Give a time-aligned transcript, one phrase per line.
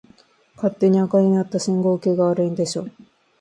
[0.55, 2.87] 勝手に赤になった信号機が悪いんでしょ。